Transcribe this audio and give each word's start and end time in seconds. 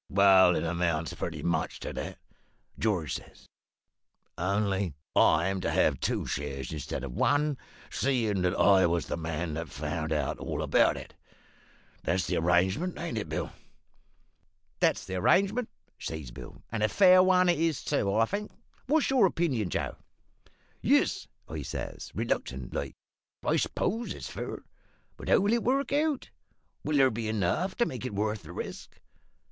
"`Well, 0.11 0.57
it 0.57 0.63
amounts 0.63 1.13
pretty 1.13 1.43
much 1.43 1.79
to 1.81 1.93
that,' 1.93 2.17
George 2.79 3.13
says, 3.13 3.45
`only 4.35 4.95
I'm 5.15 5.61
to 5.61 5.69
have 5.69 5.99
two 5.99 6.25
shares 6.25 6.71
instead 6.73 7.03
of 7.03 7.11
one, 7.11 7.55
seein' 7.91 8.41
that 8.41 8.55
I 8.55 8.87
was 8.87 9.05
the 9.05 9.15
man 9.15 9.53
that 9.53 9.69
found 9.69 10.11
out 10.11 10.39
all 10.39 10.63
about 10.63 10.97
it. 10.97 11.13
That's 12.01 12.25
the 12.25 12.37
arrangement, 12.37 12.97
ain't 12.97 13.19
it, 13.19 13.29
Bill?' 13.29 13.51
"`That's 14.81 15.05
the 15.05 15.13
arrangement,' 15.17 15.69
says 15.99 16.31
Bill, 16.31 16.63
`and 16.73 16.83
a 16.83 16.89
fair 16.89 17.21
one 17.21 17.47
it 17.47 17.59
is, 17.59 17.83
too, 17.83 18.11
I 18.15 18.25
think. 18.25 18.51
What's 18.87 19.11
your 19.11 19.27
opinion, 19.27 19.69
Joe?' 19.69 19.97
"`Yes,' 20.83 21.27
I 21.47 21.61
says, 21.61 22.11
reluctant 22.15 22.73
like, 22.73 22.95
`I 23.45 23.59
s'pose 23.61 24.15
it's 24.15 24.29
fair. 24.29 24.63
But 25.15 25.29
how 25.29 25.41
will 25.41 25.53
it 25.53 25.61
work 25.61 25.93
out? 25.93 26.31
will 26.83 26.97
there 26.97 27.11
be 27.11 27.27
enough 27.29 27.75
to 27.75 27.85
make 27.85 28.03
it 28.03 28.15
worth 28.15 28.41
the 28.41 28.51
risk?' 28.51 28.99